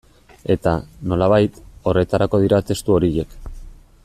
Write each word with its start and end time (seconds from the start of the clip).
Eta, 0.53 0.71
nolabait, 1.11 1.61
horretarako 1.91 2.43
dira 2.47 2.65
testu 2.71 2.97
horiek. 3.01 3.41